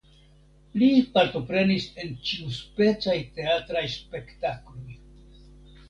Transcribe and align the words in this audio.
Li 0.83 0.87
partoprenis 1.17 1.85
en 2.05 2.17
ĉiuspecaj 2.31 3.17
teatraj 3.39 3.87
spektakloj. 4.01 5.01